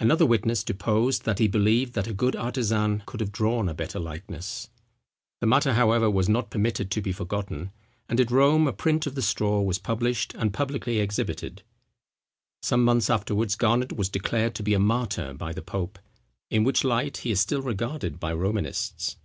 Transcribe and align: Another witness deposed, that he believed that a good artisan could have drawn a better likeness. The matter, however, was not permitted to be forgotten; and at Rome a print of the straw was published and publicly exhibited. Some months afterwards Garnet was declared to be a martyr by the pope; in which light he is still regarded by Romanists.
Another 0.00 0.26
witness 0.26 0.64
deposed, 0.64 1.24
that 1.24 1.38
he 1.38 1.46
believed 1.46 1.92
that 1.92 2.08
a 2.08 2.12
good 2.12 2.34
artisan 2.34 3.04
could 3.06 3.20
have 3.20 3.30
drawn 3.30 3.68
a 3.68 3.72
better 3.72 4.00
likeness. 4.00 4.68
The 5.40 5.46
matter, 5.46 5.74
however, 5.74 6.10
was 6.10 6.28
not 6.28 6.50
permitted 6.50 6.90
to 6.90 7.00
be 7.00 7.12
forgotten; 7.12 7.70
and 8.08 8.18
at 8.18 8.32
Rome 8.32 8.66
a 8.66 8.72
print 8.72 9.06
of 9.06 9.14
the 9.14 9.22
straw 9.22 9.62
was 9.62 9.78
published 9.78 10.34
and 10.34 10.52
publicly 10.52 10.98
exhibited. 10.98 11.62
Some 12.60 12.82
months 12.84 13.08
afterwards 13.08 13.54
Garnet 13.54 13.92
was 13.92 14.08
declared 14.08 14.56
to 14.56 14.64
be 14.64 14.74
a 14.74 14.80
martyr 14.80 15.34
by 15.34 15.52
the 15.52 15.62
pope; 15.62 16.00
in 16.50 16.64
which 16.64 16.82
light 16.82 17.18
he 17.18 17.30
is 17.30 17.38
still 17.38 17.62
regarded 17.62 18.18
by 18.18 18.32
Romanists. 18.32 19.18